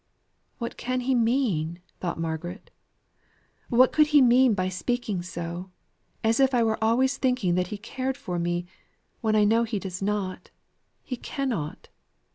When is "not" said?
10.01-10.49